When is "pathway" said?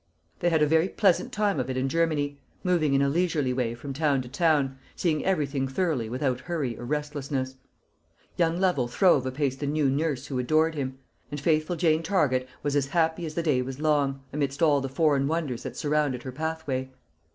16.31-16.89